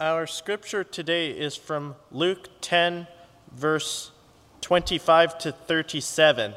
[0.00, 3.06] Our scripture today is from Luke 10,
[3.54, 4.12] verse
[4.62, 6.54] 25 to 37.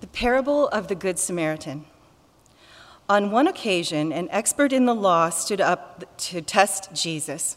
[0.00, 1.84] The parable of the Good Samaritan.
[3.08, 7.56] On one occasion, an expert in the law stood up to test Jesus.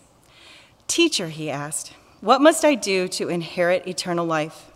[0.86, 4.70] Teacher, he asked, what must I do to inherit eternal life?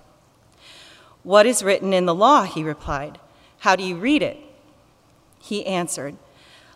[1.22, 2.46] What is written in the law?
[2.46, 3.20] He replied.
[3.60, 4.38] How do you read it?
[5.38, 6.18] He answered,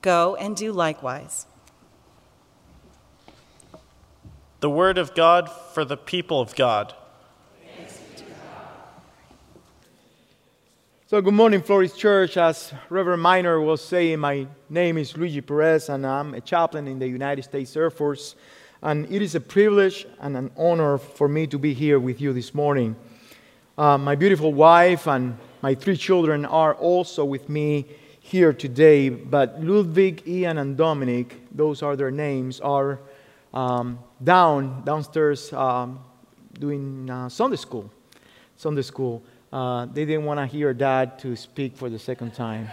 [0.00, 1.46] Go and do likewise.
[4.60, 6.94] The word of God for the people of God.
[11.08, 12.36] So, good morning, Floris Church.
[12.36, 17.00] As Reverend Minor was saying, my name is Luigi Perez, and I'm a chaplain in
[17.00, 18.36] the United States Air Force.
[18.82, 22.32] And it is a privilege and an honor for me to be here with you
[22.32, 22.94] this morning.
[23.76, 27.86] Uh, my beautiful wife and my three children are also with me
[28.20, 33.00] here today, but Ludwig, Ian, and Dominic, those are their names, are
[33.52, 35.98] um, down, downstairs, um,
[36.58, 37.90] doing uh, Sunday school.
[38.56, 39.22] Sunday school.
[39.52, 42.68] Uh, they didn't want to hear dad to speak for the second time.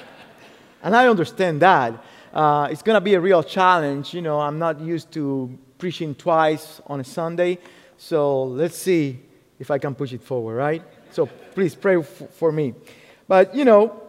[0.82, 2.04] and I understand that.
[2.32, 4.12] Uh, it's going to be a real challenge.
[4.12, 7.58] You know, I'm not used to preaching twice on a Sunday,
[7.96, 9.18] so let's see
[9.58, 10.82] if I can push it forward, right?
[11.10, 12.74] So please pray f- for me.
[13.26, 14.07] But, you know,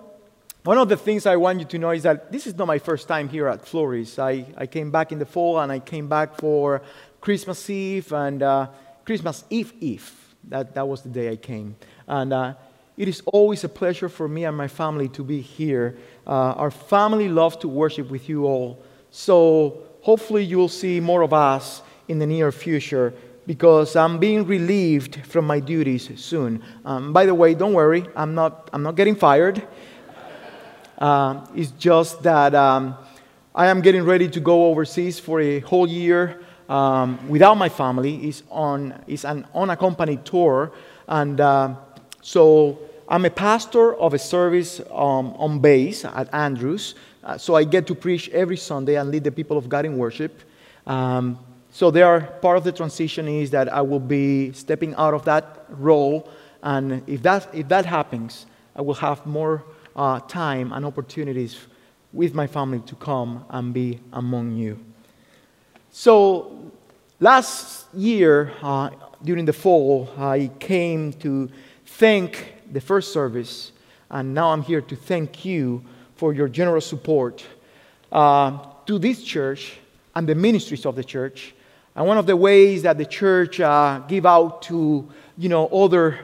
[0.69, 2.78] one of the things I want you to know is that this is not my
[2.78, 4.19] first time here at Floris.
[4.19, 6.84] I, I came back in the fall and I came back for
[7.22, 8.68] Christmas Eve and uh,
[9.03, 10.35] Christmas Eve Eve.
[10.44, 11.75] That, that was the day I came.
[12.06, 12.53] And uh,
[12.97, 15.97] it is always a pleasure for me and my family to be here.
[16.28, 18.80] Uh, our family loves to worship with you all.
[19.09, 23.16] So hopefully you'll see more of us in the near future
[23.47, 26.62] because I'm being relieved from my duties soon.
[26.86, 29.68] Um, by the way, don't worry, I'm not, I'm not getting fired.
[31.00, 32.94] Uh, it's just that um,
[33.56, 38.28] I am getting ready to go overseas for a whole year um, without my family.
[38.28, 40.74] It's, on, it's an unaccompanied tour.
[41.08, 41.76] And uh,
[42.22, 46.96] so I'm a pastor of a service um, on base at Andrews.
[47.24, 49.98] Uh, so I get to preach every Sunday and lead the people of God in
[49.98, 50.42] worship.
[50.86, 51.40] Um,
[51.72, 55.66] so there, part of the transition is that I will be stepping out of that
[55.70, 56.30] role.
[56.62, 59.64] And if that, if that happens, I will have more
[59.96, 61.58] uh, time and opportunities
[62.12, 64.80] with my family to come and be among you.
[65.92, 66.72] So,
[67.20, 68.90] last year, uh,
[69.24, 71.50] during the fall, I came to
[71.86, 73.72] thank the first service,
[74.10, 75.84] and now I'm here to thank you
[76.16, 77.44] for your generous support
[78.12, 79.80] uh, to this church
[80.16, 81.54] and the ministries of the church.
[81.96, 86.19] And one of the ways that the church uh, give out to, you know, other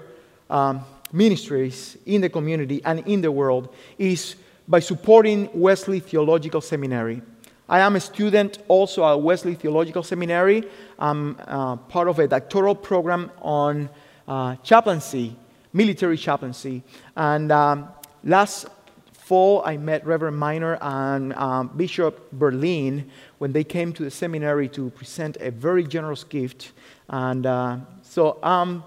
[0.50, 4.36] um, ministries in the community and in the world is
[4.68, 7.22] by supporting Wesley Theological Seminary.
[7.70, 10.64] I am a student also at Wesley Theological Seminary.
[11.00, 13.90] I'm uh, part of a doctoral program on
[14.28, 15.36] uh, chaplaincy,
[15.74, 16.84] military chaplaincy.
[17.16, 17.88] And um,
[18.24, 18.68] last
[19.14, 23.10] fall, I met Reverend Miner and um, Bishop Berlin
[23.40, 26.74] when they came to the seminary to present a very generous gift.
[27.10, 28.84] And uh, so um,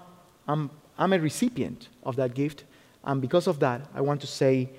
[0.47, 0.69] I'm,
[0.99, 2.65] I'm a recipient of that gift.
[3.03, 4.69] And because of that, I want to say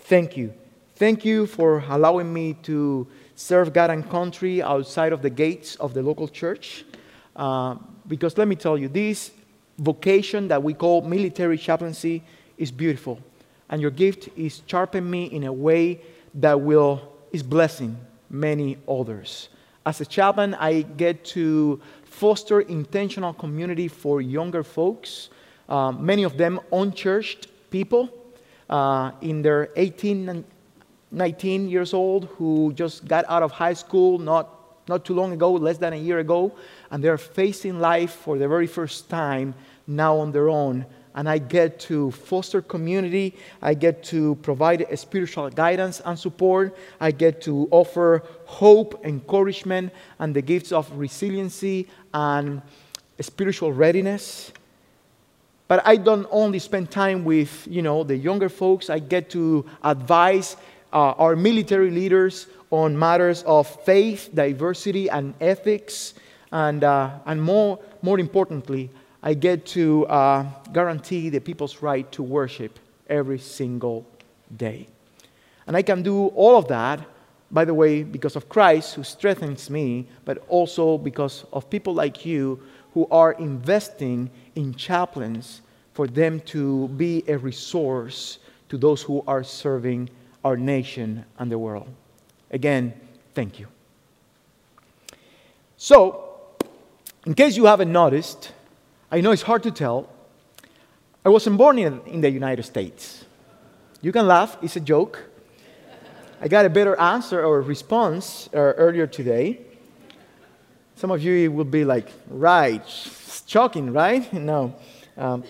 [0.00, 0.52] thank you.
[0.94, 5.94] Thank you for allowing me to serve God and country outside of the gates of
[5.94, 6.84] the local church.
[7.34, 9.30] Uh, because let me tell you, this
[9.78, 12.22] vocation that we call military chaplaincy
[12.58, 13.18] is beautiful.
[13.70, 16.02] And your gift is sharpening me in a way
[16.34, 17.96] that will is blessing
[18.28, 19.48] many others.
[19.86, 25.30] As a chaplain, I get to foster intentional community for younger folks,
[25.70, 28.10] uh, many of them unchurched people
[28.68, 30.44] uh, in their 18 and
[31.12, 34.48] 19 years old who just got out of high school not,
[34.88, 36.52] not too long ago, less than a year ago,
[36.90, 39.54] and they're facing life for the very first time
[39.86, 40.86] now on their own.
[41.14, 43.36] And I get to foster community.
[43.60, 46.76] I get to provide spiritual guidance and support.
[47.00, 52.62] I get to offer hope, encouragement, and the gifts of resiliency and
[53.20, 54.52] spiritual readiness.
[55.70, 58.90] But I don't only spend time with, you know, the younger folks.
[58.90, 60.56] I get to advise
[60.92, 66.14] uh, our military leaders on matters of faith, diversity, and ethics.
[66.50, 68.90] And, uh, and more, more importantly,
[69.22, 72.76] I get to uh, guarantee the people's right to worship
[73.08, 74.04] every single
[74.56, 74.88] day.
[75.68, 76.98] And I can do all of that,
[77.52, 82.26] by the way, because of Christ who strengthens me, but also because of people like
[82.26, 82.60] you
[82.94, 88.38] who are investing in chaplains for them to be a resource
[88.68, 90.08] to those who are serving
[90.44, 91.88] our nation and the world.
[92.50, 92.94] Again,
[93.34, 93.66] thank you.
[95.76, 96.38] So,
[97.26, 98.52] in case you haven't noticed,
[99.10, 100.08] I know it's hard to tell.
[101.24, 103.24] I wasn't born in, in the United States.
[104.00, 105.24] You can laugh, it's a joke.
[106.40, 109.60] I got a better answer or response uh, earlier today.
[111.00, 114.30] Some of you will be like, right, it's shocking, right?
[114.34, 114.74] No.
[115.16, 115.44] Um,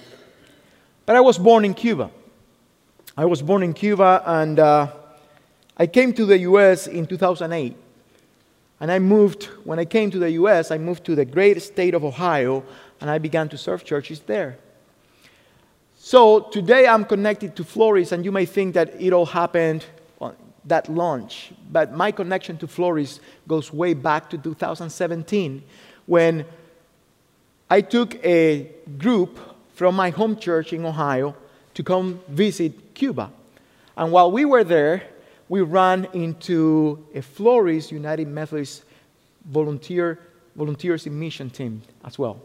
[1.04, 2.08] but I was born in Cuba.
[3.16, 4.92] I was born in Cuba and uh,
[5.76, 7.76] I came to the US in 2008.
[8.78, 11.94] And I moved, when I came to the US, I moved to the great state
[11.94, 12.62] of Ohio
[13.00, 14.56] and I began to serve churches there.
[15.98, 19.84] So today I'm connected to Floris, and you may think that it all happened
[20.64, 25.62] that launch, but my connection to Floris goes way back to 2017
[26.06, 26.44] when
[27.68, 29.38] I took a group
[29.74, 31.34] from my home church in Ohio
[31.74, 33.30] to come visit Cuba.
[33.96, 35.04] And while we were there,
[35.48, 38.84] we ran into a Floris United Methodist
[39.46, 40.18] volunteer,
[40.56, 42.40] volunteers in mission team as well.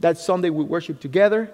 [0.00, 1.50] That Sunday we worshiped together,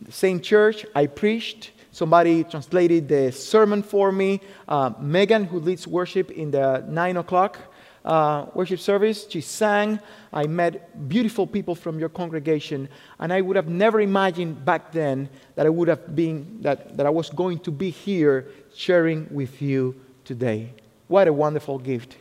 [0.00, 0.84] the same church.
[0.94, 1.70] I preached.
[1.98, 4.40] Somebody translated the sermon for me.
[4.68, 7.58] Uh, Megan, who leads worship in the nine o'clock
[8.04, 9.98] uh, worship service, she sang.
[10.32, 15.28] I met beautiful people from your congregation, and I would have never imagined back then
[15.56, 19.60] that I would have been that, that I was going to be here sharing with
[19.60, 20.70] you today.
[21.08, 22.16] What a wonderful gift.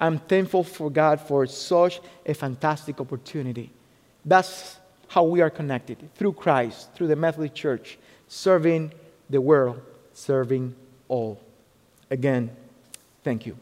[0.00, 3.70] I'm thankful for God for such a fantastic opportunity.
[4.24, 8.90] That's how we are connected through Christ, through the Methodist Church, serving
[9.32, 9.80] the world,
[10.12, 10.74] serving
[11.08, 11.40] all.
[12.10, 12.50] Again,
[13.24, 13.56] thank you.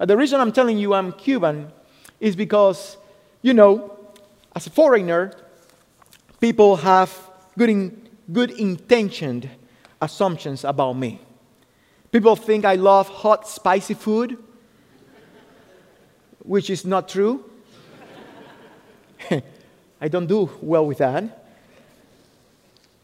[0.00, 1.70] Uh, the reason I'm telling you I'm Cuban
[2.18, 2.96] is because,
[3.42, 3.96] you know,
[4.56, 5.32] as a foreigner,
[6.40, 7.16] people have
[7.56, 9.48] good, in, good intentioned
[10.00, 11.20] assumptions about me.
[12.10, 14.38] People think I love hot, spicy food,
[16.38, 17.44] which is not true.
[20.00, 21.44] I don't do well with that.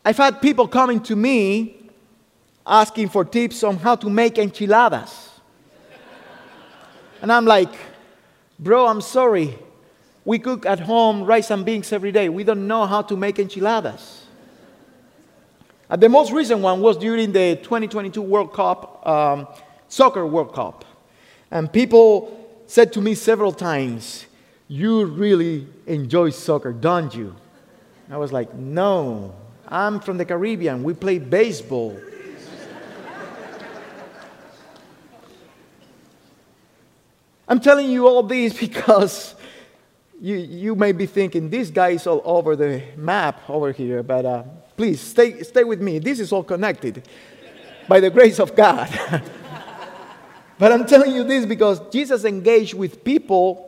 [0.04, 1.79] I've had people coming to me
[2.70, 5.30] asking for tips on how to make enchiladas.
[7.20, 7.72] and I'm like,
[8.60, 9.58] bro, I'm sorry.
[10.24, 12.28] We cook at home rice and beans every day.
[12.28, 14.24] We don't know how to make enchiladas.
[15.88, 19.48] And the most recent one was during the 2022 World Cup, um,
[19.88, 20.84] Soccer World Cup.
[21.50, 24.26] And people said to me several times,
[24.68, 27.34] you really enjoy soccer, don't you?
[28.08, 29.34] I was like, No,
[29.66, 30.84] I'm from the Caribbean.
[30.84, 32.00] We play baseball.
[37.50, 39.34] I'm telling you all this because
[40.20, 44.24] you, you may be thinking, this guy is all over the map over here, but
[44.24, 44.44] uh,
[44.76, 45.98] please stay, stay with me.
[45.98, 47.08] This is all connected
[47.88, 48.88] by the grace of God.
[50.58, 53.66] but I'm telling you this because Jesus engaged with people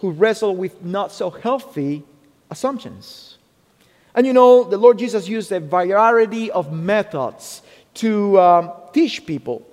[0.00, 2.04] who wrestle with not so healthy
[2.50, 3.38] assumptions.
[4.14, 7.62] And you know, the Lord Jesus used a variety of methods
[7.94, 9.66] to um, teach people.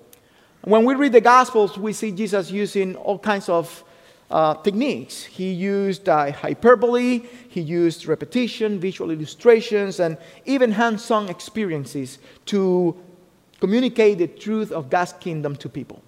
[0.65, 3.84] When we read the Gospels, we see Jesus using all kinds of
[4.31, 5.24] uh, techniques.
[5.24, 12.17] He used uh, hyperbole, he used repetition, visual illustrations, and even hands on experiences
[12.48, 12.98] to
[13.60, 16.01] communicate the truth of God's kingdom to people.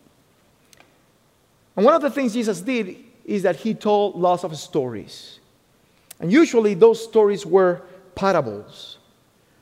[1.75, 5.39] And one of the things Jesus did is that he told lots of stories.
[6.19, 7.83] And usually those stories were
[8.15, 8.97] parables.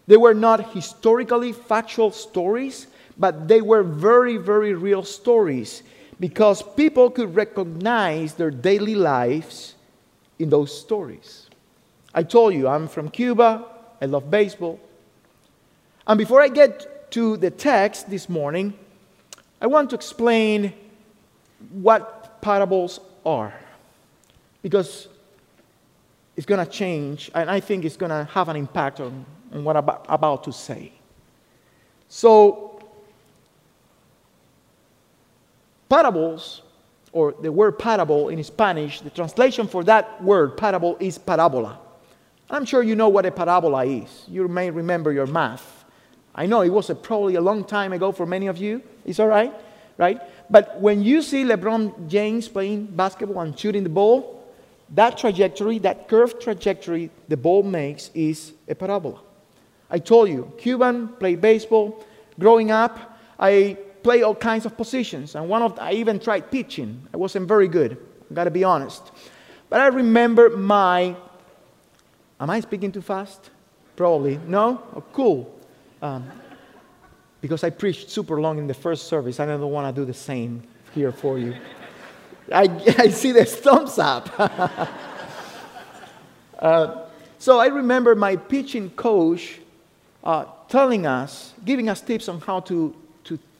[0.08, 2.88] They were not historically factual stories,
[3.18, 5.84] but they were very, very real stories
[6.20, 9.76] because people could recognize their daily lives
[10.40, 11.50] in those stories.
[12.14, 13.66] I told you, I'm from Cuba,
[14.02, 14.80] I love baseball.
[16.08, 18.74] And before I get to the text this morning,
[19.62, 20.74] I want to explain
[21.72, 23.54] what parables are.
[24.62, 25.08] Because
[26.36, 29.64] it's going to change, and I think it's going to have an impact on, on
[29.64, 30.92] what I'm about to say.
[32.10, 32.75] So,
[35.90, 36.62] parables,
[37.12, 41.80] or the word parable in Spanish, the translation for that word, parable, is parabola.
[42.50, 44.26] I'm sure you know what a parabola is.
[44.28, 45.86] You may remember your math.
[46.36, 48.84] I know it was a, probably a long time ago for many of you.
[49.06, 49.54] It's all right,
[49.98, 50.22] right?
[50.50, 54.44] But when you see LeBron James playing basketball and shooting the ball,
[54.92, 59.22] that trajectory, that curved trajectory the ball makes is a parabola.
[59.90, 62.04] I told you, Cuban, played baseball.
[62.38, 67.08] Growing up, I play all kinds of positions, and one of I even tried pitching.
[67.12, 67.98] I wasn't very good.
[68.30, 69.02] I got to be honest.
[69.68, 71.16] But I remember my.
[72.40, 73.50] Am I speaking too fast?
[73.96, 74.38] Probably.
[74.46, 74.84] No?
[74.96, 75.60] Oh, cool.
[76.04, 76.30] Um,
[77.42, 80.14] because I preached super long in the first service, I don't want to do the
[80.14, 80.62] same
[80.94, 81.56] here for you.
[82.54, 82.64] I,
[83.00, 84.30] I see the thumbs up.
[86.60, 87.06] uh,
[87.40, 89.62] so I remember my pitching coach
[90.24, 92.96] uh, telling us, giving us tips on how to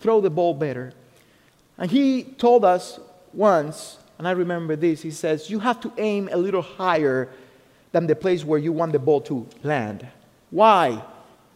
[0.06, 0.94] throw the ball better.
[1.80, 3.00] And he told us
[3.34, 7.28] once, and I remember this, he says, You have to aim a little higher
[7.92, 10.08] than the place where you want the ball to land.
[10.52, 11.02] Why?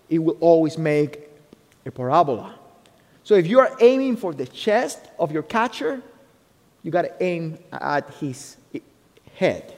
[0.09, 1.29] It will always make
[1.85, 2.55] a parabola.
[3.23, 6.01] So if you are aiming for the chest of your catcher,
[6.81, 8.57] you got to aim at his
[9.35, 9.75] head.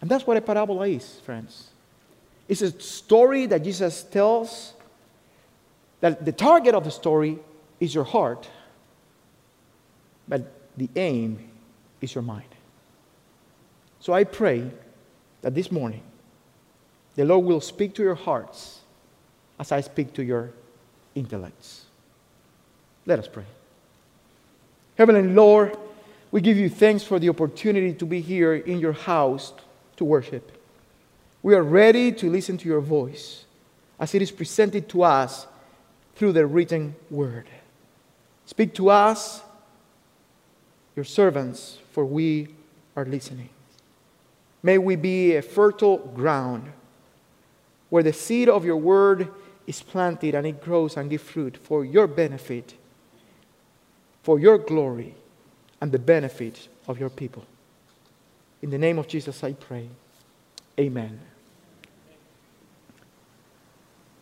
[0.00, 1.68] And that's what a parabola is, friends.
[2.48, 4.74] It's a story that Jesus tells
[6.02, 7.38] that the target of the story
[7.80, 8.48] is your heart,
[10.28, 10.42] but
[10.76, 11.48] the aim
[12.00, 12.48] is your mind.
[14.00, 14.68] So I pray
[15.42, 16.02] that this morning
[17.14, 18.80] the Lord will speak to your hearts
[19.60, 20.50] as I speak to your
[21.14, 21.84] intellects.
[23.06, 23.46] Let us pray.
[24.98, 25.76] Heavenly Lord,
[26.32, 29.52] we give you thanks for the opportunity to be here in your house
[29.96, 30.50] to worship.
[31.44, 33.44] We are ready to listen to your voice
[34.00, 35.46] as it is presented to us
[36.16, 37.46] through the written word.
[38.46, 39.42] Speak to us,
[40.94, 42.48] your servants, for we
[42.96, 43.48] are listening.
[44.62, 46.70] May we be a fertile ground
[47.90, 49.28] where the seed of your word
[49.66, 52.74] is planted and it grows and gives fruit for your benefit,
[54.22, 55.14] for your glory,
[55.80, 57.44] and the benefit of your people.
[58.60, 59.88] In the name of Jesus, I pray.
[60.78, 61.18] Amen.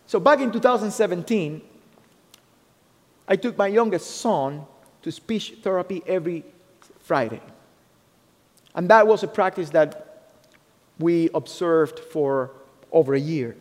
[0.06, 1.60] So, back in 2017,
[3.30, 4.66] I took my youngest son
[5.02, 6.44] to speech therapy every
[6.98, 7.40] Friday.
[8.74, 10.24] And that was a practice that
[10.98, 12.50] we observed for
[12.90, 13.56] over a year.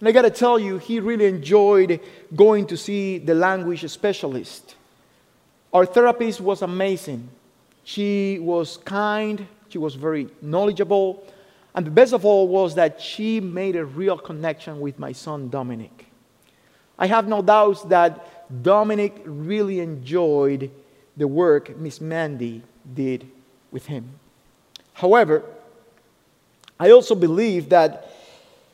[0.00, 2.00] And I got to tell you, he really enjoyed
[2.34, 4.74] going to see the language specialist.
[5.72, 7.28] Our therapist was amazing.
[7.84, 11.24] She was kind, she was very knowledgeable,
[11.76, 15.48] and the best of all was that she made a real connection with my son
[15.48, 16.06] Dominic.
[16.98, 20.70] I have no doubts that Dominic really enjoyed
[21.16, 22.62] the work Miss Mandy
[22.94, 23.30] did
[23.70, 24.18] with him.
[24.94, 25.42] However,
[26.78, 28.10] I also believe that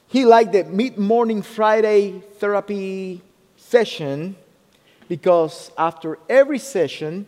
[0.09, 3.23] he liked the mid morning Friday therapy
[3.57, 4.37] session
[5.09, 7.27] because after every session,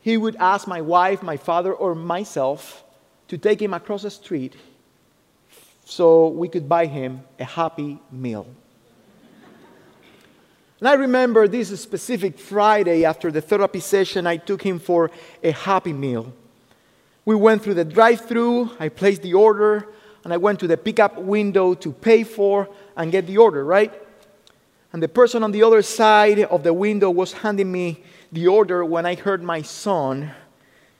[0.00, 2.84] he would ask my wife, my father, or myself
[3.28, 4.54] to take him across the street
[5.84, 8.46] so we could buy him a happy meal.
[10.80, 15.10] And I remember this specific Friday after the therapy session, I took him for
[15.42, 16.32] a happy meal.
[17.24, 19.88] We went through the drive through, I placed the order,
[20.24, 23.92] and I went to the pickup window to pay for and get the order, right?
[24.92, 28.84] And the person on the other side of the window was handing me the order
[28.84, 30.30] when I heard my son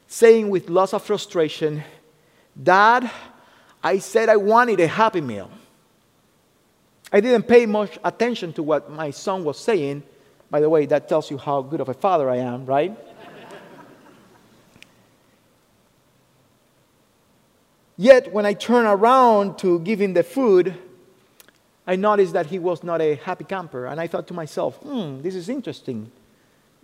[0.08, 1.85] saying with lots of frustration,
[2.61, 3.11] Dad,
[3.82, 5.50] I said I wanted a happy meal.
[7.12, 10.03] I didn't pay much attention to what my son was saying.
[10.50, 12.97] By the way, that tells you how good of a father I am, right?
[17.97, 20.75] Yet, when I turned around to give him the food,
[21.85, 23.87] I noticed that he was not a happy camper.
[23.87, 26.12] And I thought to myself, hmm, this is interesting.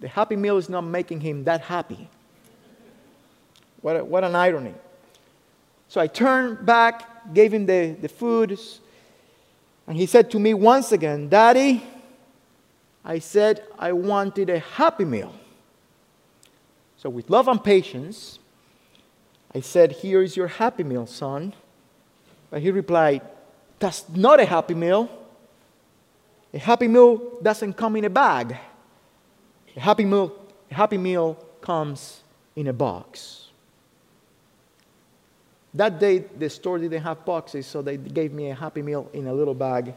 [0.01, 2.09] the Happy Meal is not making him that happy.
[3.81, 4.75] What, a, what an irony.
[5.89, 8.59] So I turned back, gave him the, the food,
[9.87, 11.83] and he said to me once again, Daddy,
[13.05, 15.35] I said I wanted a Happy Meal.
[16.97, 18.39] So, with love and patience,
[19.55, 21.53] I said, Here is your Happy Meal, son.
[22.51, 23.21] But he replied,
[23.79, 25.11] That's not a Happy Meal.
[26.55, 28.57] A Happy Meal doesn't come in a bag.
[29.77, 30.33] A Happy Meal,
[30.71, 32.23] a happy meal comes
[32.57, 33.44] in a box.
[35.75, 39.27] That day, the store didn't have boxes, so they gave me a Happy Meal in
[39.27, 39.95] a little bag.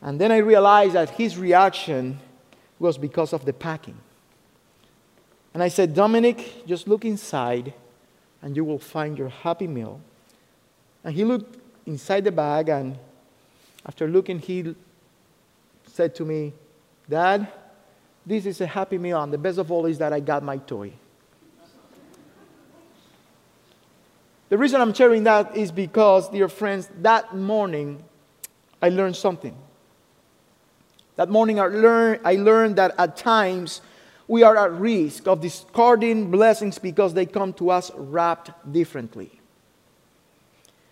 [0.00, 2.18] And then I realized that his reaction
[2.78, 3.96] was because of the packing.
[5.52, 7.72] And I said, Dominic, just look inside
[8.42, 10.00] and you will find your Happy Meal.
[11.02, 12.98] And he looked inside the bag, and
[13.84, 14.74] after looking, he
[15.86, 16.52] said to me,
[17.08, 17.48] Dad,
[18.24, 20.58] this is a Happy Meal, and the best of all is that I got my
[20.58, 20.92] toy.
[24.48, 28.02] The reason I'm sharing that is because, dear friends, that morning
[28.80, 29.56] I learned something.
[31.16, 33.80] That morning I learned, I learned that at times
[34.28, 39.30] we are at risk of discarding blessings because they come to us wrapped differently.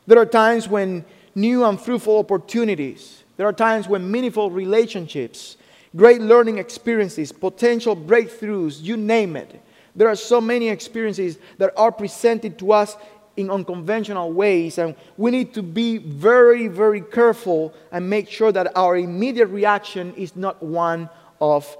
[0.06, 5.56] There are times when new and fruitful opportunities, there are times when meaningful relationships,
[5.94, 9.60] great learning experiences, potential breakthroughs, you name it.
[9.96, 12.96] There are so many experiences that are presented to us
[13.36, 18.76] in unconventional ways, and we need to be very, very careful and make sure that
[18.76, 21.08] our immediate reaction is not one
[21.40, 21.76] of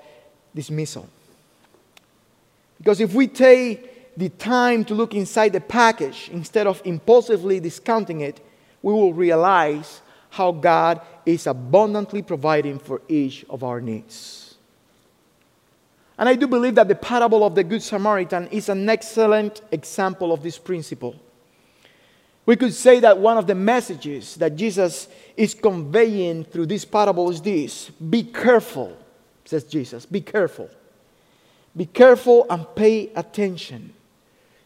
[0.55, 1.09] dismissal.
[2.79, 8.21] Because if we take the time to look inside the package instead of impulsively discounting
[8.21, 8.41] it,
[8.83, 14.57] we will realize how God is abundantly providing for each of our needs.
[16.19, 20.33] And I do believe that the parable of the Good Samaritan is an excellent example
[20.33, 21.17] of this principle.
[22.47, 27.31] We could say that one of the messages that Jesus is conveying through this parable
[27.31, 28.97] is this Be careful,
[29.45, 30.69] says Jesus, be careful.
[31.77, 33.95] Be careful and pay attention.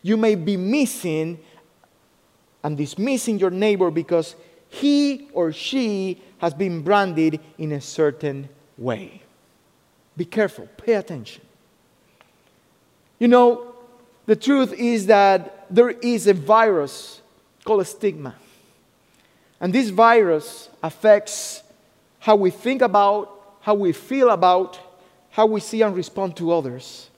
[0.03, 1.39] You may be missing
[2.63, 4.35] and dismissing your neighbor because
[4.69, 9.23] he or she has been branded in a certain way.
[10.17, 11.43] Be careful, pay attention.
[13.19, 13.75] You know,
[14.27, 17.23] the truth is that there is a virus
[17.69, 18.35] called a stigma.
[19.61, 21.63] And this virus affects
[22.19, 24.81] how we think about, how we feel about,
[25.33, 27.11] how we see and respond to others.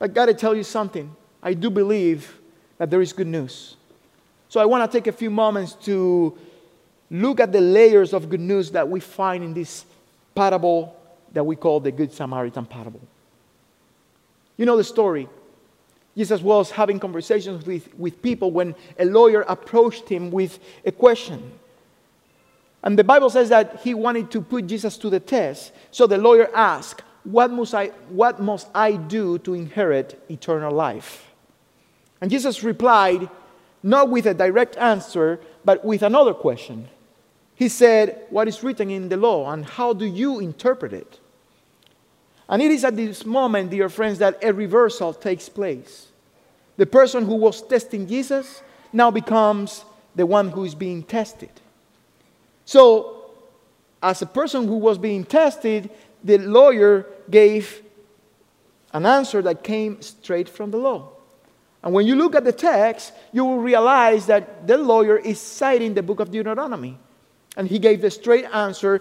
[0.00, 1.14] I got to tell you something.
[1.40, 2.36] I do believe
[2.78, 3.76] that there is good news.
[4.48, 6.36] So I want to take a few moments to
[7.08, 9.84] look at the layers of good news that we find in this
[10.34, 10.96] parable
[11.32, 13.02] that we call the Good Samaritan parable.
[14.56, 15.28] You know the story.
[16.16, 21.52] Jesus was having conversations with, with people when a lawyer approached him with a question.
[22.82, 25.72] And the Bible says that he wanted to put Jesus to the test.
[25.90, 31.32] So the lawyer asked, What must I, what must I do to inherit eternal life?
[32.20, 33.28] And Jesus replied,
[33.84, 36.88] not with a direct answer, but with another question.
[37.54, 41.20] He said, What is written in the law, and how do you interpret it?
[42.48, 46.08] And it is at this moment, dear friends, that a reversal takes place.
[46.76, 51.50] The person who was testing Jesus now becomes the one who is being tested.
[52.64, 53.30] So,
[54.02, 55.90] as a person who was being tested,
[56.22, 57.82] the lawyer gave
[58.92, 61.10] an answer that came straight from the law.
[61.82, 65.94] And when you look at the text, you will realize that the lawyer is citing
[65.94, 66.98] the book of Deuteronomy.
[67.56, 69.00] And he gave the straight answer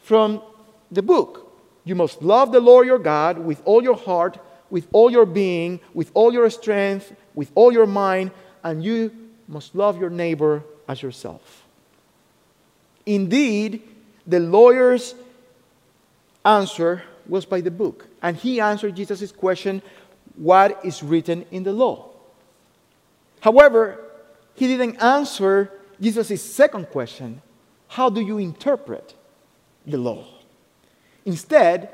[0.00, 0.42] from
[0.90, 1.47] the book.
[1.88, 5.80] You must love the Lord your God with all your heart, with all your being,
[5.94, 8.30] with all your strength, with all your mind,
[8.62, 9.10] and you
[9.48, 11.64] must love your neighbor as yourself.
[13.06, 13.82] Indeed,
[14.26, 15.14] the lawyer's
[16.44, 19.80] answer was by the book, and he answered Jesus' question
[20.36, 22.10] what is written in the law?
[23.40, 23.98] However,
[24.54, 27.40] he didn't answer Jesus' second question
[27.96, 29.14] how do you interpret
[29.86, 30.37] the law?
[31.24, 31.90] Instead,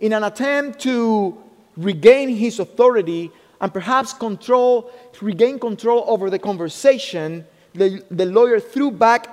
[0.00, 1.36] in an attempt to
[1.76, 8.90] regain his authority and perhaps control, regain control over the conversation, the, the lawyer threw
[8.90, 9.28] back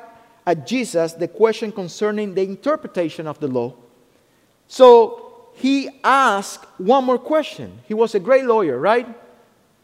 [0.46, 3.74] at Jesus the question concerning the interpretation of the law.
[4.68, 7.80] So he asked one more question.
[7.88, 9.08] He was a great lawyer, right?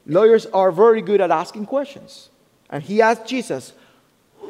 [0.06, 2.30] Lawyers are very good at asking questions.
[2.70, 3.74] And he asked Jesus,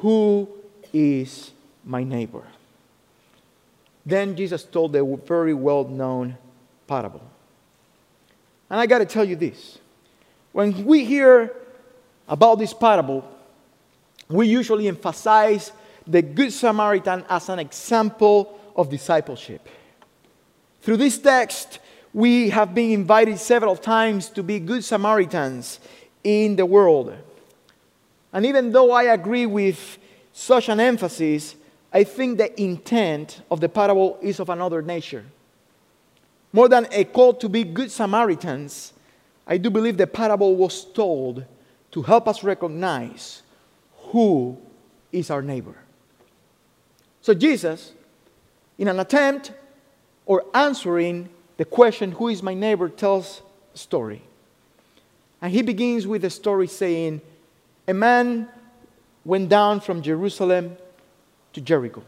[0.02, 0.50] Who
[0.94, 1.52] is
[1.84, 2.44] my neighbor?
[4.06, 6.38] Then Jesus told the very well known
[6.88, 7.24] parable.
[8.70, 9.80] And I got to tell you this
[10.52, 11.54] when we hear
[12.28, 13.28] about this parable,
[14.30, 15.72] we usually emphasize
[16.08, 19.68] the Good Samaritan as an example of discipleship.
[20.82, 21.80] Through this text,
[22.14, 25.80] we have been invited several times to be Good Samaritans
[26.24, 27.14] in the world.
[28.32, 29.98] And even though I agree with
[30.32, 31.56] such an emphasis,
[31.96, 35.24] I think the intent of the parable is of another nature.
[36.52, 38.92] More than a call to be good Samaritans,
[39.48, 41.46] I do believe the parable was told
[41.92, 43.44] to help us recognize
[44.12, 44.58] who
[45.14, 45.78] is our neighbor.
[47.22, 47.94] So, Jesus,
[48.78, 49.54] in an attempt
[50.26, 53.42] or answering the question, Who is my neighbor, tells
[53.74, 54.22] a story.
[55.42, 57.22] And he begins with a story saying,
[57.88, 58.50] A man
[59.24, 60.76] went down from Jerusalem
[61.56, 62.04] to Jericho.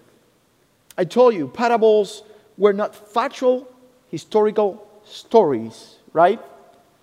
[0.98, 2.24] I told you, parables
[2.58, 3.68] were not factual,
[4.10, 6.40] historical stories, right?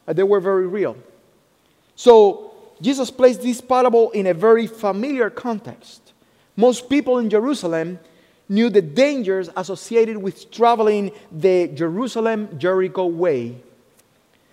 [0.07, 0.97] They were very real.
[1.97, 2.53] So,
[2.83, 6.13] Jesus placed this parable in a very familiar context.
[6.57, 7.99] Most people in Jerusalem
[8.49, 13.57] knew the dangers associated with traveling the Jerusalem Jericho way.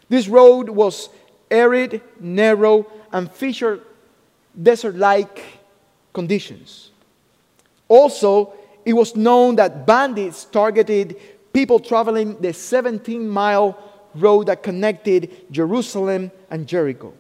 [0.07, 1.09] This road was
[1.49, 3.81] arid, narrow, and featured
[4.61, 5.43] desert like
[6.13, 6.90] conditions.
[7.91, 8.53] Also,
[8.85, 11.19] it was known that bandits targeted
[11.51, 13.77] people traveling the 17 mile
[14.15, 17.13] road that connected Jerusalem and Jericho.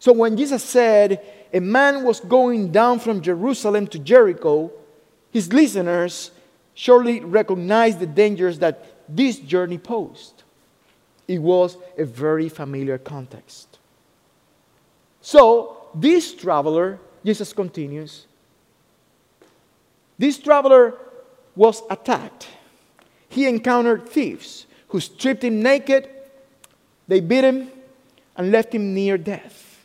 [0.00, 4.72] So when Jesus said a man was going down from Jerusalem to Jericho,
[5.30, 6.32] his listeners
[6.74, 10.42] surely recognized the dangers that this journey posed.
[11.28, 13.78] It was a very familiar context.
[15.20, 18.26] So, this traveler, Jesus continues,
[20.22, 20.94] this traveler
[21.56, 22.46] was attacked.
[23.28, 26.08] He encountered thieves who stripped him naked,
[27.08, 27.68] they beat him,
[28.36, 29.84] and left him near death.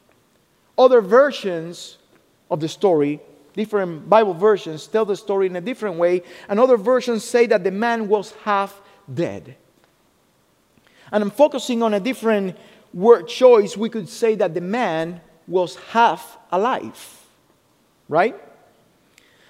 [0.77, 1.97] Other versions
[2.51, 3.19] of the story,
[3.55, 7.63] different Bible versions, tell the story in a different way, and other versions say that
[7.63, 8.79] the man was half
[9.11, 9.55] dead.
[11.11, 12.55] And I'm focusing on a different
[12.93, 13.75] word choice.
[13.75, 17.25] We could say that the man was half alive,
[18.07, 18.35] right?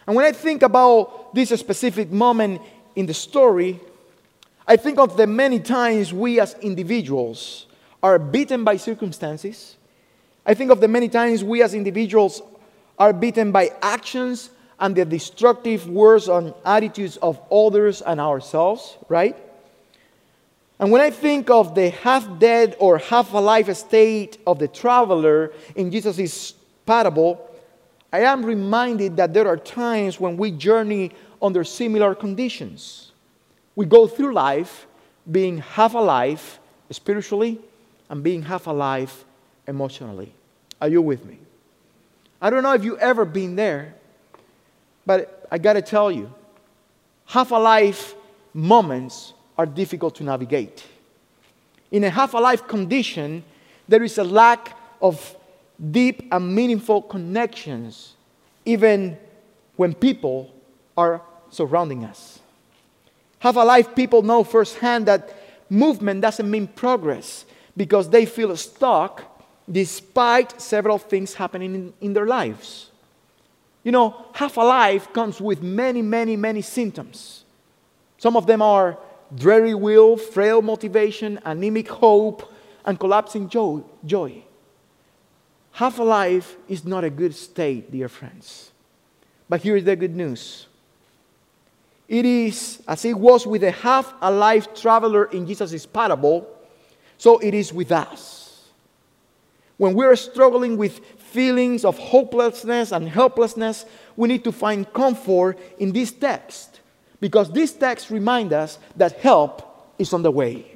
[0.08, 2.62] And when I think about this specific moment
[2.96, 3.80] in the story,
[4.66, 7.68] I think of the many times we as individuals
[8.02, 9.76] are beaten by circumstances.
[10.46, 12.42] I think of the many times we as individuals
[12.98, 19.36] are beaten by actions and the destructive words and attitudes of others and ourselves, right?
[20.80, 25.52] And when I think of the half dead or half alive state of the traveler
[25.76, 26.54] in Jesus'
[26.86, 27.47] parable,
[28.12, 33.12] I am reminded that there are times when we journey under similar conditions.
[33.76, 34.88] We go through life
[35.30, 37.60] being half alive spiritually
[38.10, 39.26] and being half alive
[39.68, 40.34] emotionally.
[40.82, 41.38] Are you with me?
[42.42, 43.96] I don't know if you've ever been there,
[45.06, 46.34] but I got to tell you,
[47.26, 48.16] half alive
[48.54, 50.86] moments are difficult to navigate.
[51.92, 53.44] In a half alive condition,
[53.88, 55.37] there is a lack of
[55.92, 58.16] deep and meaningful connections,
[58.66, 59.18] even
[59.76, 60.52] when people
[60.96, 62.40] are surrounding us.
[63.40, 65.34] Half alive people know firsthand that
[65.70, 69.24] movement doesn't mean progress because they feel stuck
[69.70, 72.90] despite several things happening in, in their lives.
[73.84, 77.44] You know, half alive comes with many, many, many symptoms.
[78.18, 78.98] Some of them are
[79.36, 82.52] dreary will, frail motivation, anemic hope,
[82.86, 83.82] and collapsing joy.
[84.06, 84.44] joy.
[85.78, 88.72] Half alive is not a good state, dear friends.
[89.48, 90.66] But here's the good news
[92.08, 96.50] it is as it was with the half alive traveler in Jesus' parable,
[97.20, 98.70] so it is with us.
[99.78, 103.86] When we're struggling with feelings of hopelessness and helplessness,
[104.16, 106.80] we need to find comfort in this text
[107.20, 110.76] because this text reminds us that help is on the way.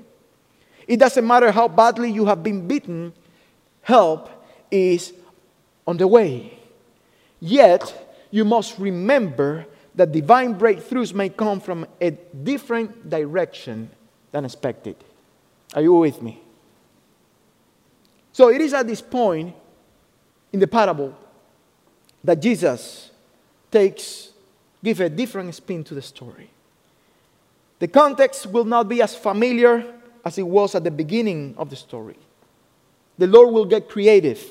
[0.87, 3.13] It doesn't matter how badly you have been beaten,
[3.81, 4.29] help
[4.71, 5.13] is
[5.85, 6.57] on the way.
[7.39, 13.89] Yet, you must remember that divine breakthroughs may come from a different direction
[14.31, 14.95] than expected.
[15.73, 16.41] Are you with me?
[18.31, 19.53] So, it is at this point
[20.53, 21.17] in the parable
[22.23, 23.11] that Jesus
[23.69, 24.31] takes
[24.83, 26.49] give a different spin to the story.
[27.79, 31.75] The context will not be as familiar as it was at the beginning of the
[31.75, 32.17] story.
[33.21, 34.43] The Lord will get creative.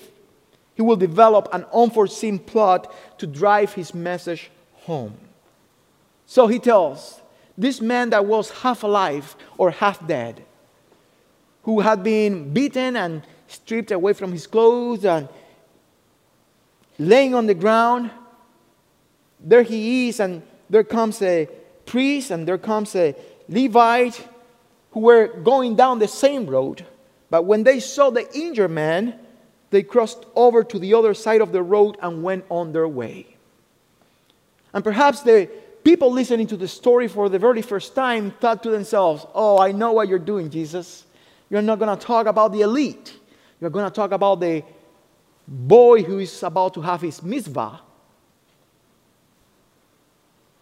[0.76, 4.48] He will develop an unforeseen plot to drive his message
[4.86, 5.14] home.
[6.24, 7.20] So he tells
[7.58, 10.44] this man that was half alive or half dead
[11.64, 15.28] who had been beaten and stripped away from his clothes and
[16.96, 18.12] laying on the ground.
[19.40, 21.48] There he is, and there comes a
[21.86, 23.16] priest and there comes a
[23.48, 24.28] Levite
[24.92, 26.86] who were going down the same road.
[27.30, 29.18] But when they saw the injured man,
[29.70, 33.36] they crossed over to the other side of the road and went on their way.
[34.74, 35.48] And perhaps the
[35.84, 39.72] people listening to the story for the very first time thought to themselves, Oh, I
[39.72, 41.04] know what you're doing, Jesus.
[41.48, 43.16] You're not going to talk about the elite.
[43.60, 44.62] You're going to talk about the
[45.46, 47.80] boy who is about to have his mitzvah.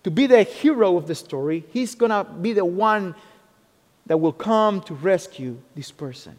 [0.04, 3.14] To be the hero of the story, he's going to be the one
[4.06, 6.36] that will come to rescue this person.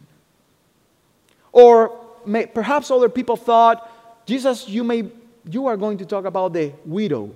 [1.52, 3.90] Or may, perhaps other people thought,
[4.26, 5.08] Jesus, you, may,
[5.50, 7.34] you are going to talk about the widow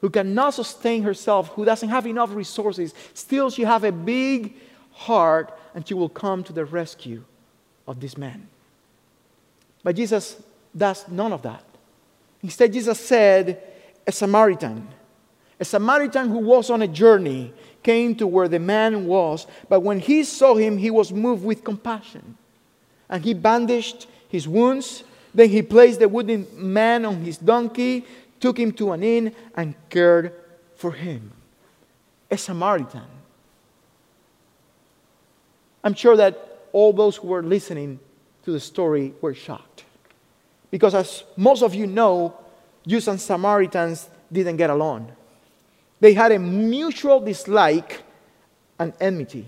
[0.00, 2.94] who cannot sustain herself, who doesn't have enough resources.
[3.14, 4.54] Still, she has a big
[4.92, 7.24] heart and she will come to the rescue
[7.86, 8.48] of this man.
[9.82, 10.40] But Jesus
[10.76, 11.64] does none of that.
[12.42, 13.62] Instead, Jesus said,
[14.06, 14.86] a Samaritan,
[15.58, 20.00] a Samaritan who was on a journey, came to where the man was, but when
[20.00, 22.36] he saw him, he was moved with compassion.
[23.08, 25.04] And he bandaged his wounds.
[25.34, 28.04] Then he placed the wooden man on his donkey,
[28.40, 30.32] took him to an inn, and cared
[30.76, 31.32] for him.
[32.30, 33.02] A Samaritan.
[35.84, 38.00] I'm sure that all those who were listening
[38.44, 39.84] to the story were shocked.
[40.70, 42.34] Because, as most of you know,
[42.86, 45.12] Jews and Samaritans didn't get along.
[46.00, 48.02] They had a mutual dislike
[48.78, 49.46] and enmity.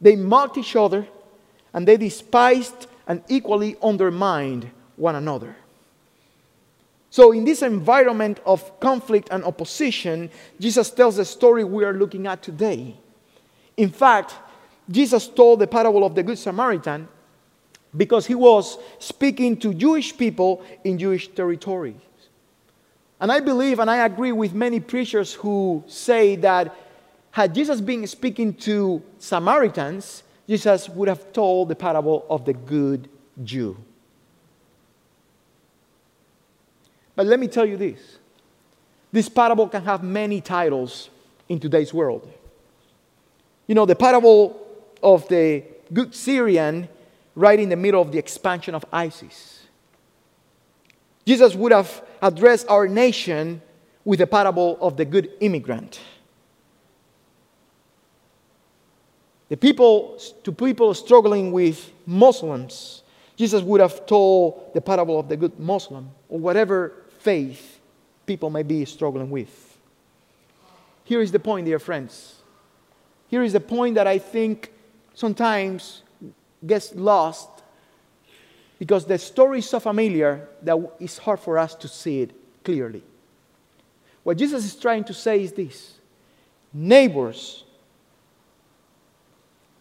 [0.00, 1.06] They mocked each other
[1.72, 5.56] and they despised and equally undermined one another.
[7.10, 10.30] So, in this environment of conflict and opposition,
[10.60, 12.94] Jesus tells the story we are looking at today.
[13.76, 14.34] In fact,
[14.88, 17.08] Jesus told the parable of the Good Samaritan
[17.96, 21.96] because he was speaking to Jewish people in Jewish territories.
[23.20, 26.74] And I believe and I agree with many preachers who say that
[27.32, 33.08] had Jesus been speaking to Samaritans, Jesus would have told the parable of the good
[33.44, 33.76] Jew.
[37.14, 38.18] But let me tell you this
[39.12, 41.10] this parable can have many titles
[41.48, 42.30] in today's world.
[43.66, 44.66] You know, the parable
[45.02, 46.88] of the good Syrian
[47.34, 49.60] right in the middle of the expansion of ISIS.
[51.24, 53.62] Jesus would have addressed our nation
[54.04, 56.00] with the parable of the good immigrant.
[59.50, 63.02] The people, to people struggling with Muslims,
[63.36, 67.80] Jesus would have told the parable of the good Muslim or whatever faith
[68.26, 69.76] people may be struggling with.
[71.04, 72.36] Here is the point, dear friends.
[73.26, 74.72] Here is the point that I think
[75.14, 76.02] sometimes
[76.64, 77.48] gets lost
[78.78, 82.30] because the story is so familiar that it's hard for us to see it
[82.62, 83.02] clearly.
[84.22, 85.98] What Jesus is trying to say is this
[86.72, 87.64] neighbors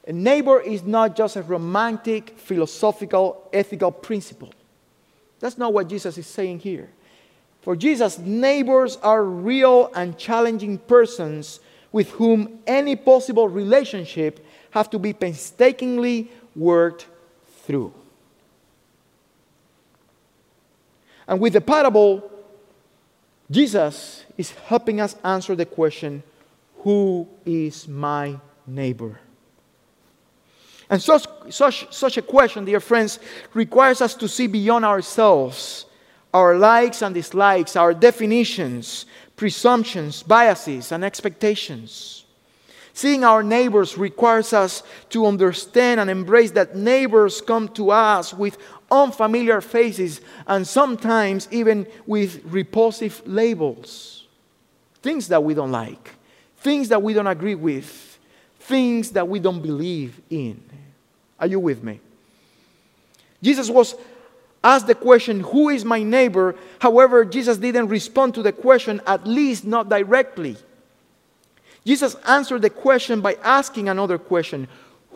[0.09, 4.49] a neighbor is not just a romantic, philosophical, ethical principle.
[5.39, 6.89] That's not what Jesus is saying here.
[7.61, 11.59] For Jesus, neighbors are real and challenging persons
[11.91, 17.05] with whom any possible relationship have to be painstakingly worked
[17.61, 17.93] through.
[21.27, 22.31] And with the parable,
[23.51, 26.23] Jesus is helping us answer the question
[26.79, 29.19] who is my neighbor?
[30.89, 33.19] And such, such, such a question, dear friends,
[33.53, 35.85] requires us to see beyond ourselves,
[36.33, 42.25] our likes and dislikes, our definitions, presumptions, biases, and expectations.
[42.93, 48.57] Seeing our neighbors requires us to understand and embrace that neighbors come to us with
[48.91, 54.27] unfamiliar faces and sometimes even with repulsive labels.
[55.01, 56.15] Things that we don't like,
[56.57, 58.19] things that we don't agree with,
[58.59, 60.61] things that we don't believe in.
[61.39, 61.99] Are you with me?
[63.41, 63.95] Jesus was
[64.63, 66.55] asked the question, Who is my neighbor?
[66.79, 70.57] However, Jesus didn't respond to the question, at least not directly.
[71.85, 74.67] Jesus answered the question by asking another question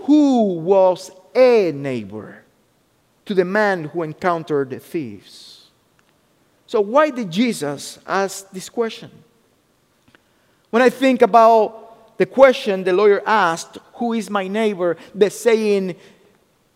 [0.06, 2.44] Who was a neighbor
[3.26, 5.68] to the man who encountered the thieves?
[6.68, 9.12] So, why did Jesus ask this question?
[10.70, 14.98] When I think about the question the lawyer asked, Who is my neighbor?
[15.14, 15.96] the saying,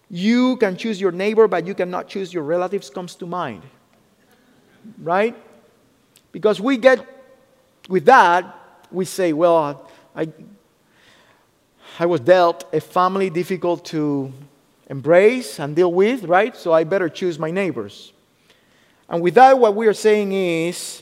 [0.09, 3.63] you can choose your neighbor, but you cannot choose your relatives, comes to mind.
[5.01, 5.35] Right?
[6.31, 7.05] Because we get,
[7.89, 8.55] with that,
[8.91, 10.29] we say, well, I,
[11.99, 14.31] I was dealt a family difficult to
[14.89, 16.55] embrace and deal with, right?
[16.55, 18.13] So I better choose my neighbors.
[19.09, 21.01] And with that, what we are saying is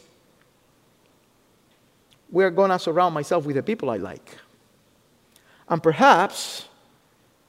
[2.32, 4.38] we're going to surround myself with the people I like.
[5.68, 6.68] And perhaps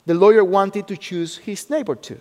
[0.07, 2.21] the lawyer wanted to choose his neighbor too.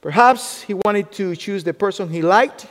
[0.00, 2.66] Perhaps he wanted to choose the person he liked,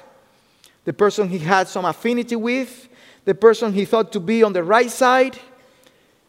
[0.85, 2.87] the person he had some affinity with,
[3.25, 5.37] the person he thought to be on the right side.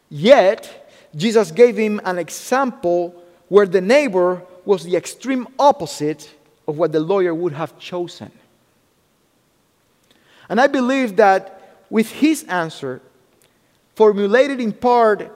[0.09, 3.15] Yet, Jesus gave him an example
[3.47, 6.33] where the neighbor was the extreme opposite
[6.67, 8.31] of what the lawyer would have chosen.
[10.49, 13.01] And I believe that with his answer,
[13.95, 15.31] formulated in part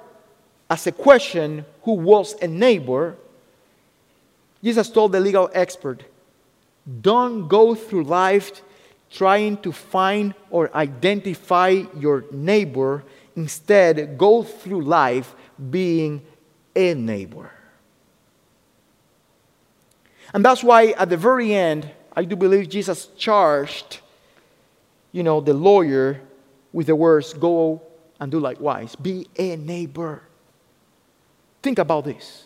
[0.71, 3.17] as a question who was a neighbor,
[4.63, 6.05] Jesus told the legal expert,
[7.01, 8.61] Don't go through life
[9.09, 13.03] trying to find or identify your neighbor.
[13.35, 15.35] Instead, go through life
[15.69, 16.21] being
[16.73, 17.51] a neighbor.
[20.33, 23.99] And that's why at the very end, I do believe Jesus charged,
[25.11, 26.21] you know, the lawyer
[26.71, 27.81] with the words, go
[28.21, 28.95] and do likewise.
[28.95, 30.21] Be a neighbor.
[31.61, 32.45] Think about this.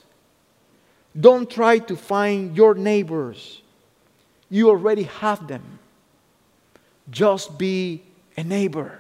[1.17, 3.61] Don't try to find your neighbors.
[4.49, 5.79] You already have them.
[7.09, 8.03] Just be
[8.35, 8.99] a neighbor.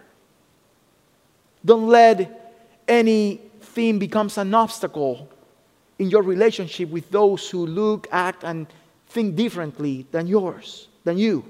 [1.63, 2.53] Don't let
[2.87, 5.27] anything becomes an obstacle
[5.97, 8.67] in your relationship with those who look, act, and
[9.07, 11.43] think differently than yours, than you.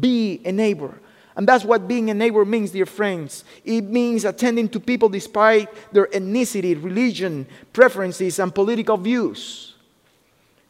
[0.00, 0.98] Be a neighbor.
[1.38, 3.44] And that's what being a neighbor means, dear friends.
[3.64, 9.76] It means attending to people despite their ethnicity, religion, preferences, and political views.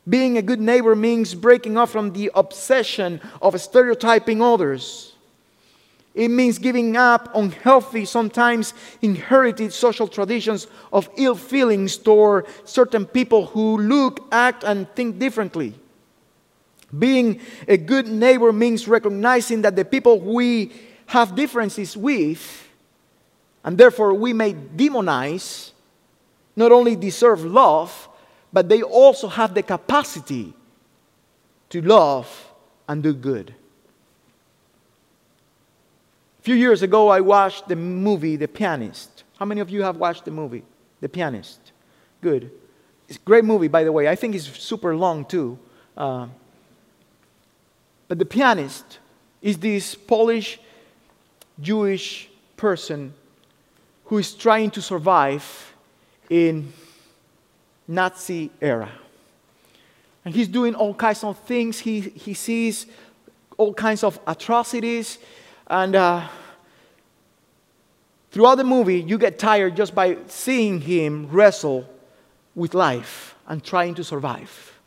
[0.07, 5.15] Being a good neighbor means breaking off from the obsession of stereotyping others.
[6.15, 13.47] It means giving up unhealthy, sometimes inherited social traditions of ill feelings toward certain people
[13.47, 15.73] who look, act, and think differently.
[16.97, 20.73] Being a good neighbor means recognizing that the people we
[21.07, 22.69] have differences with,
[23.65, 25.73] and therefore we may demonize,
[26.57, 28.09] not only deserve love,
[28.53, 30.55] but they also have the capacity
[31.69, 32.53] to love
[32.89, 33.55] and do good.
[36.39, 39.25] A few years ago, I watched the movie The Pianist.
[39.39, 40.65] How many of you have watched the movie
[41.01, 41.73] The Pianist?
[42.23, 42.51] Good.
[43.09, 44.09] It's a great movie, by the way.
[44.09, 45.59] I think it's super long, too.
[45.97, 46.29] Uh,
[48.09, 48.99] but the pianist
[49.43, 50.59] is this Polish
[51.61, 53.13] Jewish person
[54.07, 55.75] who is trying to survive
[56.31, 56.73] in
[57.87, 58.91] Nazi era.
[60.25, 61.79] And he's doing all kinds of things.
[61.79, 62.87] He, he sees
[63.57, 65.19] all kinds of atrocities.
[65.67, 66.27] And uh,
[68.31, 71.89] throughout the movie, you get tired just by seeing him wrestle
[72.55, 74.79] with life and trying to survive.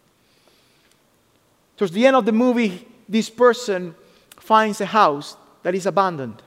[1.77, 3.93] Towards the end of the movie, this person
[4.37, 6.41] finds a house that is abandoned.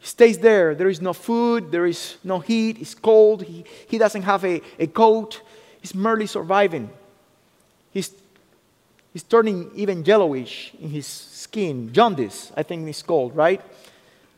[0.00, 0.74] He stays there.
[0.74, 3.44] There is no food, there is no heat, it's cold.
[3.44, 5.40] He, he doesn't have a, a coat.
[5.80, 6.90] He's merely surviving.
[7.92, 8.12] He's,
[9.12, 11.92] he's turning even yellowish in his skin.
[11.92, 13.60] Jaundice, I think it's called, right?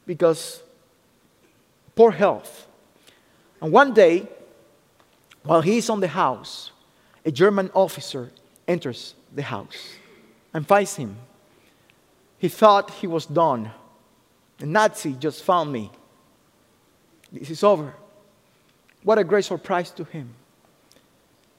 [0.06, 0.62] Because
[1.96, 2.66] poor health.
[3.62, 4.28] And one day,
[5.42, 6.70] while he's on the house,
[7.24, 8.30] a German officer
[8.68, 9.96] enters the house
[10.54, 11.16] and finds him.
[12.38, 13.70] He thought he was done.
[14.58, 15.90] The Nazi just found me.
[17.32, 17.92] This is over.
[19.02, 20.30] What a great surprise to him.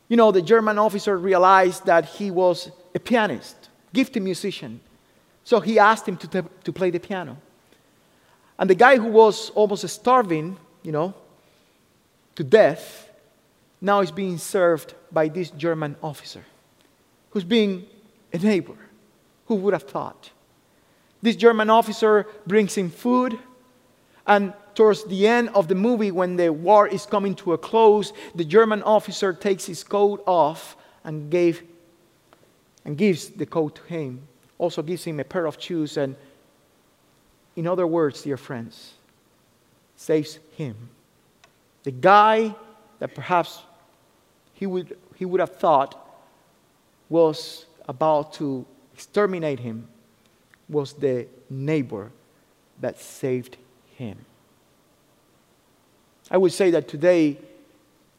[0.08, 4.80] You know, the German officer realized that he was a pianist, gifted musician.
[5.44, 7.38] So he asked him to, to play the piano.
[8.58, 11.14] And the guy who was almost starving, you know,
[12.36, 13.10] to death,
[13.82, 16.44] now is being served by this German officer
[17.32, 17.86] who's being
[18.32, 18.78] a neighbor.
[19.46, 20.32] Who would have thought?
[21.22, 23.38] This German officer brings him food,
[24.28, 28.12] and towards the end of the movie, when the war is coming to a close,
[28.34, 31.64] the German officer takes his coat off and, gave,
[32.84, 34.28] and gives the coat to him.
[34.58, 36.16] Also gives him a pair of shoes, and
[37.56, 38.94] in other words, dear friends,
[39.96, 40.76] saves him.
[41.84, 42.56] The guy
[43.00, 43.62] that perhaps
[44.54, 46.02] he would, he would have thought
[47.10, 48.66] was about to
[48.96, 49.90] exterminate him
[50.70, 52.12] was the neighbor
[52.80, 53.58] that saved
[53.98, 54.18] him.
[56.32, 57.38] I would say that today,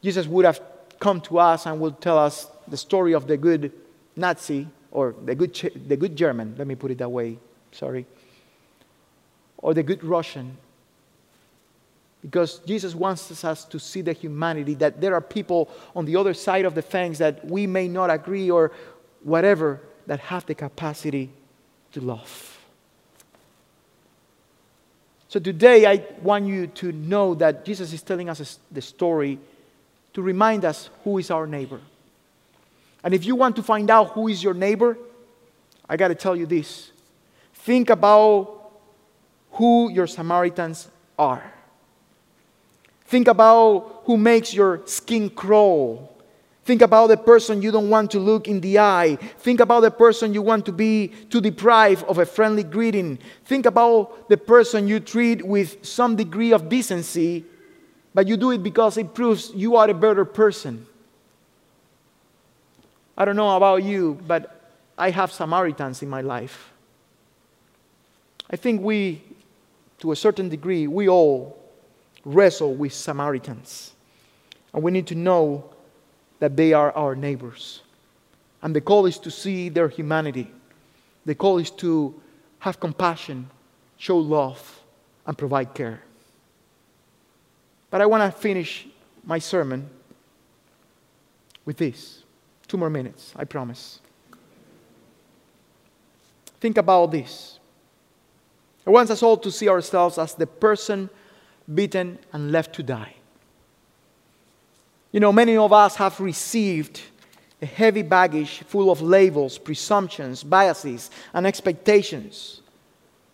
[0.03, 0.61] Jesus would have
[0.99, 3.71] come to us and would tell us the story of the good
[4.15, 5.53] Nazi or the good,
[5.87, 7.39] the good German, let me put it that way,
[7.71, 8.05] sorry,
[9.57, 10.57] or the good Russian.
[12.21, 16.33] Because Jesus wants us to see the humanity, that there are people on the other
[16.33, 18.71] side of the fence that we may not agree or
[19.23, 21.29] whatever, that have the capacity
[21.91, 22.57] to love.
[25.29, 29.37] So today, I want you to know that Jesus is telling us the story
[30.13, 31.81] to remind us who is our neighbor.
[33.03, 34.97] And if you want to find out who is your neighbor,
[35.87, 36.91] I got to tell you this.
[37.53, 38.71] Think about
[39.51, 40.87] who your Samaritans
[41.19, 41.53] are.
[43.05, 46.16] Think about who makes your skin crawl.
[46.67, 49.15] Think about the person you don't want to look in the eye.
[49.39, 53.19] Think about the person you want to be to deprive of a friendly greeting.
[53.45, 57.45] Think about the person you treat with some degree of decency,
[58.13, 60.85] but you do it because it proves you are a better person.
[63.17, 66.73] I don't know about you, but I have Samaritans in my life.
[68.51, 69.21] I think we,
[69.99, 71.57] to a certain degree, we all
[72.25, 73.93] wrestle with Samaritans.
[74.73, 75.73] And we need to know
[76.39, 77.81] that they are our neighbors.
[78.61, 80.51] And the call is to see their humanity.
[81.25, 82.19] The call is to
[82.59, 83.49] have compassion,
[83.97, 84.81] show love,
[85.25, 86.01] and provide care.
[87.89, 88.87] But I want to finish
[89.23, 89.89] my sermon
[91.65, 92.23] with this.
[92.67, 93.99] Two more minutes, I promise.
[96.59, 97.59] Think about this.
[98.85, 101.09] It wants us all to see ourselves as the person
[101.73, 103.16] beaten and left to die.
[105.11, 107.01] You know, many of us have received
[107.61, 112.61] a heavy baggage full of labels, presumptions, biases, and expectations.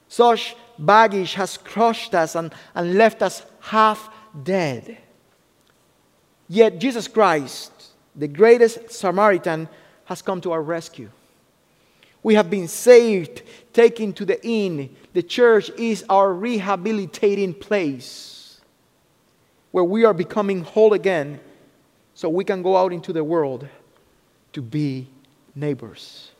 [0.07, 4.09] Such baggage has crushed us and, and left us half
[4.43, 4.97] dead.
[6.47, 7.71] Yet Jesus Christ,
[8.15, 9.67] the greatest Samaritan,
[10.05, 11.09] has come to our rescue.
[12.21, 13.41] We have been saved,
[13.73, 14.95] taken to the inn.
[15.13, 18.61] The church is our rehabilitating place
[19.71, 21.39] where we are becoming whole again
[22.13, 23.67] so we can go out into the world
[24.53, 25.07] to be
[25.55, 26.31] neighbors,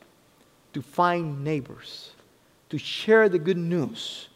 [0.72, 2.12] to find neighbors,
[2.70, 4.28] to share the good news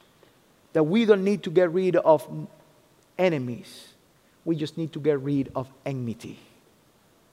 [0.73, 2.29] that we don't need to get rid of
[3.19, 3.89] enemies.
[4.45, 6.39] We just need to get rid of enmity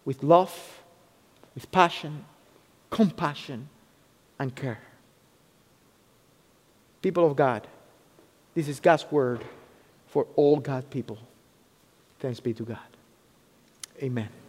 [0.04, 0.82] with love,
[1.54, 2.26] with passion,
[2.90, 3.70] compassion,
[4.40, 4.80] and care.
[7.02, 7.68] People of God,
[8.54, 9.44] this is God's word
[10.08, 11.18] for all God people.
[12.20, 12.95] Thanks be to God.
[14.02, 14.45] Amen.